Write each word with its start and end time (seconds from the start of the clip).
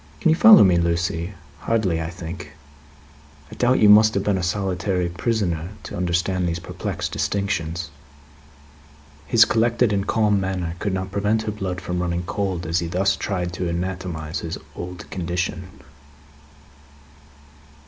Can 0.19 0.29
you 0.29 0.35
follow 0.35 0.63
me, 0.63 0.77
Lucie? 0.77 1.35
Hardly, 1.59 2.01
I 2.01 2.09
think? 2.09 2.53
I 3.51 3.53
doubt 3.53 3.77
you 3.77 3.87
must 3.87 4.15
have 4.15 4.23
been 4.23 4.39
a 4.39 4.41
solitary 4.41 5.07
prisoner 5.09 5.73
to 5.83 5.95
understand 5.95 6.47
these 6.49 6.57
perplexed 6.57 7.11
distinctions." 7.11 7.91
His 9.27 9.45
collected 9.45 9.93
and 9.93 10.07
calm 10.07 10.39
manner 10.39 10.73
could 10.79 10.91
not 10.95 11.11
prevent 11.11 11.43
her 11.43 11.51
blood 11.51 11.79
from 11.79 12.01
running 12.01 12.23
cold, 12.23 12.65
as 12.65 12.79
he 12.79 12.87
thus 12.87 13.15
tried 13.15 13.53
to 13.53 13.69
anatomise 13.69 14.39
his 14.39 14.57
old 14.75 15.07
condition. 15.11 15.69